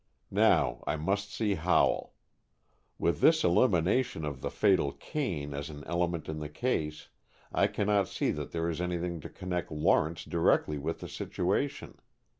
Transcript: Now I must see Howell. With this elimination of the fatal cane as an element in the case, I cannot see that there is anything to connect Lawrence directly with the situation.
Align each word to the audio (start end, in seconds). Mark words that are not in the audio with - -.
Now 0.31 0.83
I 0.87 0.95
must 0.95 1.31
see 1.31 1.53
Howell. 1.53 2.15
With 2.97 3.19
this 3.21 3.43
elimination 3.43 4.25
of 4.25 4.41
the 4.41 4.49
fatal 4.49 4.93
cane 4.93 5.53
as 5.53 5.69
an 5.69 5.83
element 5.85 6.27
in 6.27 6.39
the 6.39 6.49
case, 6.49 7.09
I 7.51 7.67
cannot 7.67 8.07
see 8.07 8.31
that 8.31 8.49
there 8.51 8.67
is 8.67 8.81
anything 8.81 9.19
to 9.19 9.29
connect 9.29 9.71
Lawrence 9.71 10.23
directly 10.25 10.79
with 10.79 11.01
the 11.01 11.07
situation. 11.07 11.99